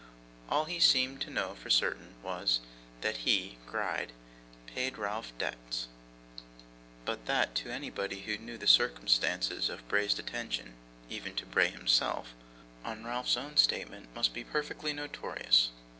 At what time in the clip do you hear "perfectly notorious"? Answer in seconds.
14.43-15.69